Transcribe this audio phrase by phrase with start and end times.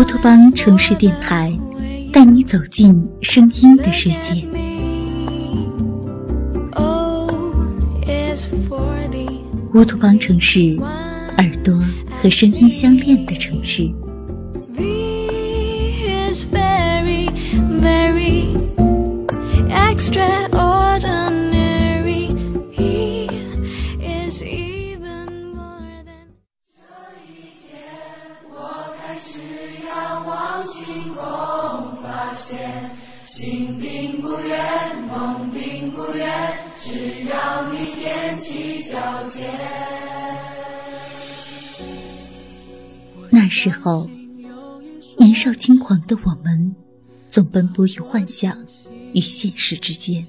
[0.00, 1.54] 乌托邦城市电台，
[2.10, 4.46] 带你走进声音的世界。
[9.74, 10.74] 乌托邦城市，
[11.36, 11.78] 耳朵
[12.10, 13.92] 和声音相恋的城市。
[43.30, 44.08] 那时候，
[45.18, 46.74] 年少轻狂的我们，
[47.30, 48.56] 总奔波于幻想
[49.12, 50.26] 与现实之间，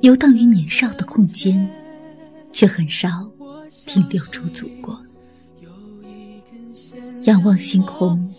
[0.00, 1.68] 游荡于年少的空间，
[2.52, 3.30] 却很少
[3.86, 5.00] 停留驻足过。
[7.22, 8.30] 仰望星空，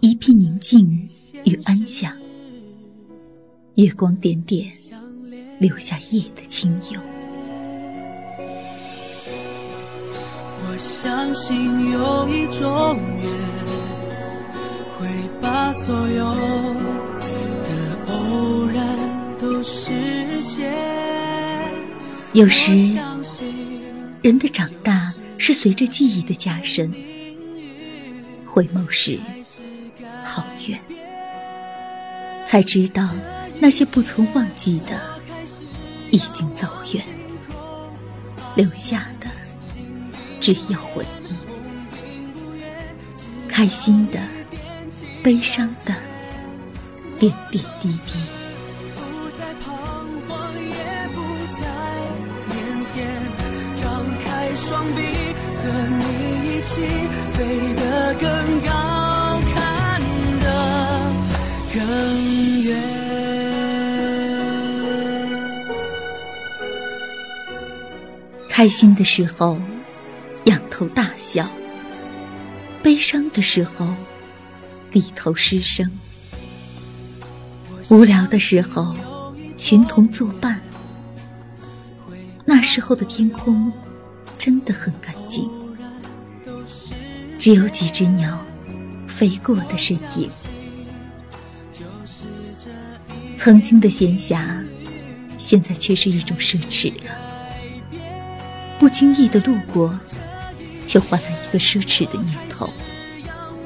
[0.00, 1.08] 一片宁静
[1.44, 2.16] 与安详。
[3.74, 4.70] 月光点点，
[5.64, 7.00] 留下夜的清幽。
[10.60, 13.32] 我相信有一种缘，
[14.98, 15.08] 会
[15.40, 16.34] 把所有
[17.64, 18.94] 的偶然
[19.38, 20.70] 都实现。
[22.34, 22.94] 有时，
[24.20, 26.92] 人的长大是随着记忆的加深，
[28.44, 29.18] 回眸时，
[30.22, 30.78] 好远，
[32.46, 33.08] 才知道
[33.58, 35.13] 那些不曾忘记的
[36.14, 37.04] 已经走远，
[38.54, 39.26] 留下的。
[40.40, 41.34] 只有回忆，
[43.48, 44.20] 开心的、
[45.24, 45.92] 悲伤的，
[47.18, 48.12] 点点滴滴。
[48.94, 49.00] 不
[49.36, 49.74] 再彷
[50.28, 51.18] 徨，也不
[51.52, 51.66] 再
[52.48, 52.54] 腼
[52.94, 52.96] 腆，
[53.74, 55.02] 张开双臂，
[55.64, 55.64] 和
[55.98, 56.04] 你
[56.46, 56.70] 一起
[57.36, 58.70] 飞得更高，
[59.52, 60.00] 看
[60.38, 60.46] 得
[61.74, 61.82] 更
[68.54, 69.60] 开心的时候。
[70.44, 71.50] 仰头大笑，
[72.82, 73.94] 悲伤的时候
[74.90, 75.90] 低头失声，
[77.88, 78.94] 无聊的时候
[79.56, 80.60] 群同作伴。
[82.44, 83.72] 那时候的天空
[84.36, 85.50] 真的很干净，
[87.38, 88.46] 只有几只鸟
[89.08, 90.30] 飞过的身影。
[93.38, 94.62] 曾经的闲暇，
[95.38, 97.23] 现在却是一种奢侈了。
[98.78, 99.98] 不经意的路过。
[100.86, 102.68] 却换来一个奢侈的念头，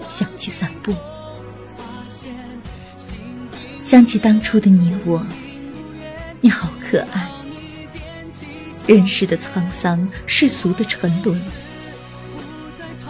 [0.08, 0.94] 想去散步。
[3.82, 5.20] 想起当初的你我，
[6.40, 7.28] 你好可爱。
[8.86, 11.42] 人世的沧桑，世俗的沉沦，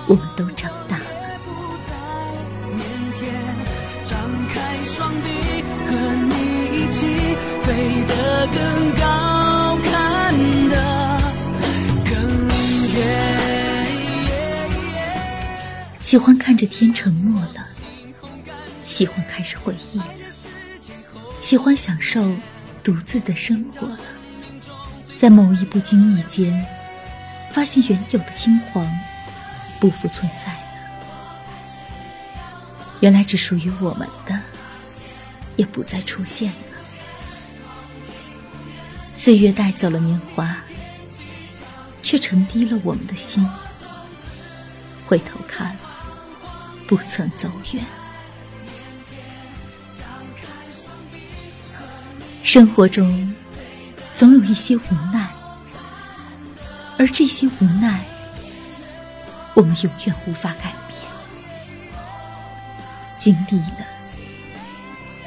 [0.07, 1.05] 我们都长大了。
[4.07, 5.29] 张开双臂，
[5.87, 5.93] 和
[6.31, 6.33] 你
[6.79, 9.38] 一起飞得更高，
[16.09, 17.63] 喜欢看着天沉默了，
[18.83, 20.07] 喜欢开始回忆了，
[21.43, 22.35] 喜欢享受
[22.83, 23.99] 独自的生活了。
[25.19, 26.67] 在某一不经意间，
[27.53, 28.91] 发现原有的轻狂
[29.79, 30.61] 不复存在了。
[33.01, 34.41] 原来只属于我们的，
[35.57, 36.59] 也不再出现了。
[39.13, 40.57] 岁月带走了年华，
[42.03, 43.47] 却沉低了我们的心。
[45.07, 45.77] 回头看。
[46.89, 47.85] 不曾走远。
[52.43, 53.35] 生活中
[54.15, 55.29] 总有一些无奈，
[56.99, 58.01] 而这些无奈，
[59.53, 60.99] 我们永远无法改变。
[63.19, 63.87] 经历了，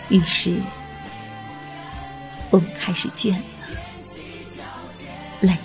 [0.09, 0.57] 于是
[2.50, 3.44] 我们开始倦了，
[5.41, 5.56] 累。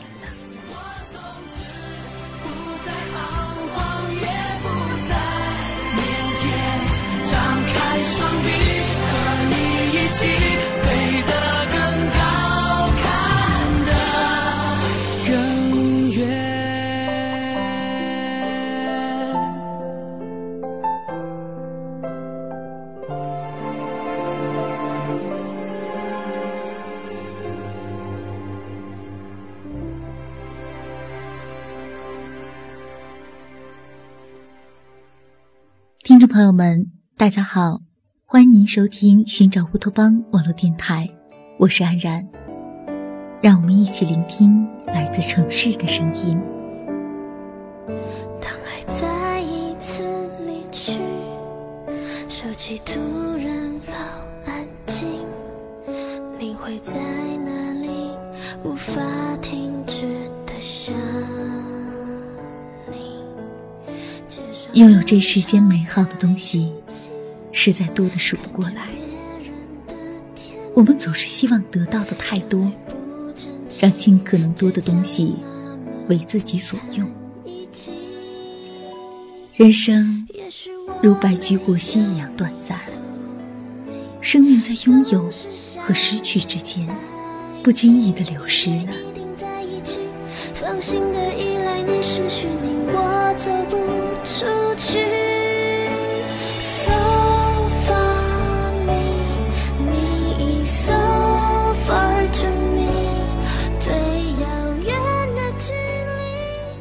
[36.37, 37.81] 朋友们，大家好，
[38.27, 41.09] 欢迎您收听《寻找乌托邦》网络电台，
[41.59, 42.29] 我是安然。
[43.43, 46.39] 让我们一起聆听来自城市的声音。
[48.39, 50.03] 当爱再一次
[50.47, 51.01] 离去，
[52.29, 53.01] 手机突
[53.39, 53.95] 然好
[54.45, 55.09] 安静，
[56.39, 57.01] 你会在
[64.77, 66.71] 拥有这世间美好的东西，
[67.51, 68.89] 实在多的数不过来。
[70.75, 72.71] 我们总是希望得到的太多，
[73.81, 75.37] 让尽可能多的东西
[76.11, 77.11] 为自己所用。
[79.55, 80.29] 人生
[81.03, 82.79] 如白驹过隙一样短暂，
[84.21, 85.31] 生命在拥有
[85.79, 86.87] 和失去之间，
[87.63, 88.93] 不经意的流失了。
[90.53, 91.33] 放心的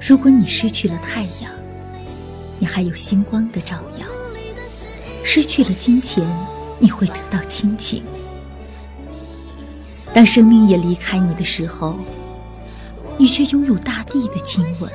[0.07, 1.51] 如果你失去了太阳，
[2.59, 4.05] 你还有星光的照耀；
[5.23, 6.23] 失去了金钱，
[6.77, 8.03] 你会得到亲情。
[10.13, 11.97] 当生命也离开你的时候，
[13.17, 14.91] 你却拥有大地的亲吻。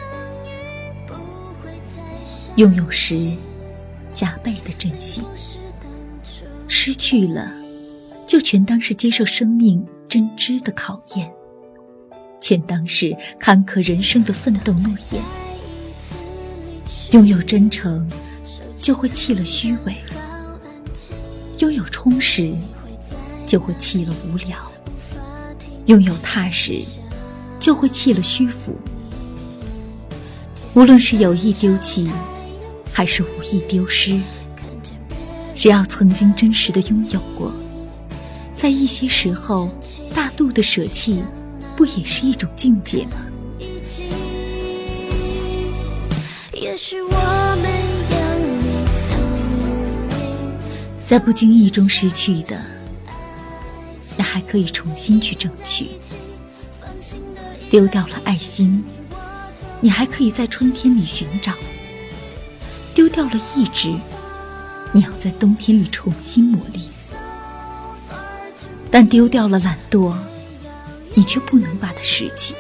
[2.55, 3.33] 拥有时，
[4.15, 5.23] 加倍的珍惜；
[6.69, 7.53] 失去了，
[8.29, 11.33] 就全当是接受生命真知的考验。
[12.41, 15.23] 全当是坎坷人生的奋斗诺言。
[17.13, 18.09] 拥有真诚，
[18.77, 19.93] 就会弃了虚伪；
[21.59, 22.55] 拥有充实，
[23.47, 24.57] 就会弃了无聊；
[25.87, 26.81] 拥有踏实，
[27.59, 28.79] 就会弃了虚浮。
[30.75, 32.09] 无论是有意丢弃，
[32.93, 34.21] 还是无意丢失，
[35.53, 37.53] 只要曾经真实的拥有过，
[38.55, 39.69] 在一些时候，
[40.15, 41.21] 大度的舍弃。
[41.81, 43.13] 不也是一种境界吗？
[51.09, 52.61] 在不经意中失去的，
[54.15, 55.87] 那还可以重新去争取；
[57.71, 58.85] 丢掉了爱心，
[59.81, 61.55] 你还可以在春天里寻找；
[62.95, 63.91] 丢掉了意志，
[64.93, 66.91] 你要在冬天里重新磨砺；
[68.91, 70.13] 但丢掉了懒惰。
[71.15, 72.55] 你却不能把它拾起，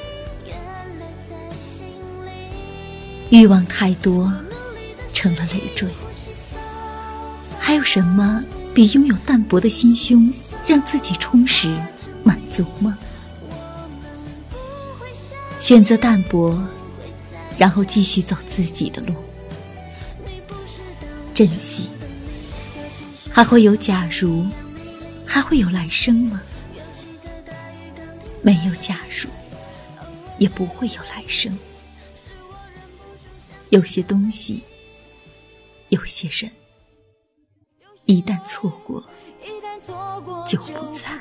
[3.31, 4.32] 欲望太多，
[5.12, 5.88] 成了累赘。
[7.58, 8.43] 还有什么
[8.75, 10.32] 比拥有淡泊的心胸，
[10.67, 11.81] 让自己充实
[12.25, 12.99] 满足吗？
[15.58, 16.61] 选择淡泊，
[17.56, 19.14] 然后继续走自己的路。
[21.32, 21.88] 珍惜，
[23.31, 24.47] 还会有假如，
[25.25, 26.43] 还会有来生吗？
[28.42, 29.28] 没有假如，
[30.38, 31.56] 也不会有来生。
[33.69, 34.62] 有些东西，
[35.90, 36.50] 有些人，
[38.06, 39.04] 一旦错过，
[40.46, 41.20] 就不在。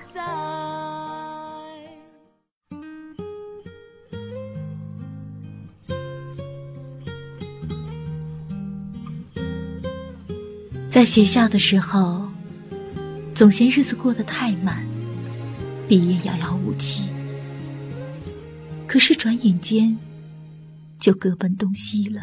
[10.89, 12.27] 在学校的时候，
[13.35, 14.88] 总嫌日子过得太慢。
[15.89, 17.09] 毕业遥遥无期，
[18.85, 19.97] 可是转眼间
[20.99, 22.21] 就各奔东西了。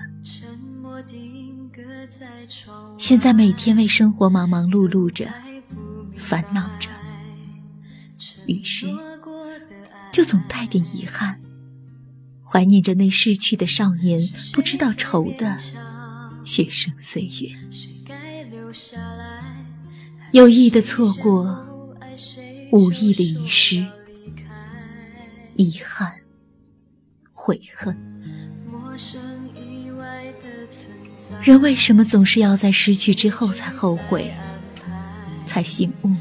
[2.96, 5.26] 现在每天为生活忙忙碌碌着，
[6.16, 6.88] 烦恼着，
[8.46, 8.86] 于是
[10.12, 11.40] 就总带点遗憾，
[12.44, 14.20] 怀念着那逝去的少年，
[14.52, 15.56] 不知道愁的
[16.44, 17.50] 学生岁月。
[20.30, 21.65] 有意的错过。
[22.72, 23.86] 无意的遗失，
[25.54, 26.12] 遗憾，
[27.32, 27.96] 悔恨。
[31.42, 34.34] 人为什么总是要在失去之后才后悔，
[35.44, 36.18] 才醒悟呢？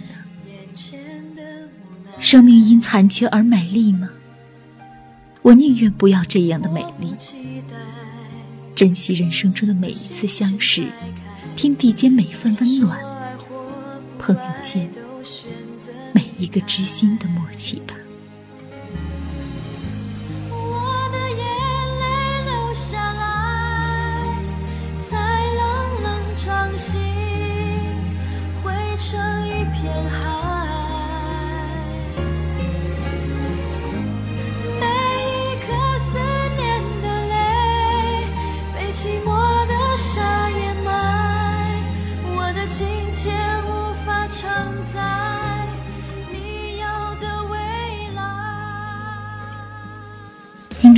[2.19, 4.09] 生命因残缺而美丽吗？
[5.41, 7.15] 我宁愿不要这样的美丽，
[8.75, 10.87] 珍惜人生中的每一次相识，
[11.55, 12.99] 天地间每份温暖，
[14.17, 14.89] 朋友间。
[16.37, 17.95] 一个知心的默契吧。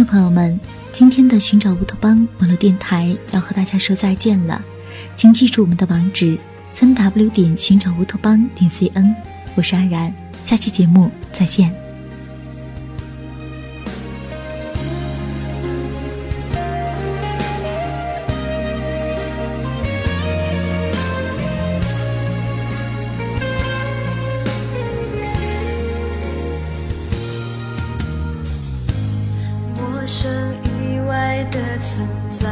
[0.07, 0.57] 朋友们，
[0.93, 4.63] 今天的寻找乌托邦网络电台要和大家说再见了，
[5.17, 6.39] 请记住我们的网址：
[6.73, 9.13] 三 w 点寻找乌托邦点 cn，
[9.55, 10.13] 我是安然，
[10.45, 11.86] 下期节目再见。
[31.37, 32.47] 爱的存在，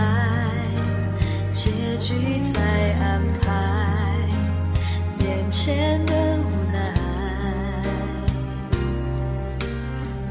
[1.51, 2.61] 结局在
[3.01, 3.49] 安排，
[5.25, 6.77] 眼前的无奈，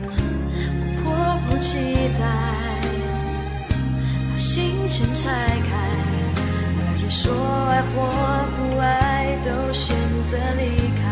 [0.06, 0.08] 我
[1.02, 2.20] 迫不及待
[4.30, 5.32] 把心情拆
[5.68, 5.74] 开，
[6.78, 7.34] 而你说
[7.70, 7.96] 爱或
[8.54, 9.96] 不爱，都选
[10.30, 10.62] 择离
[11.02, 11.03] 开。